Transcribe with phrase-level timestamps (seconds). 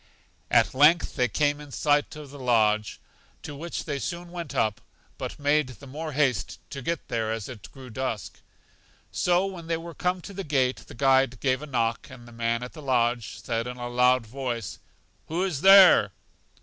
[0.49, 2.99] At length they came in sight of the lodge,
[3.43, 4.81] to which they soon went up,
[5.19, 8.39] but made the more haste to get there as it grew dusk.
[9.11, 12.31] So when they were come to the gate the guide gave a knock, and the
[12.31, 14.79] man at the lodge said in a loud voice,
[15.27, 16.11] Who is there?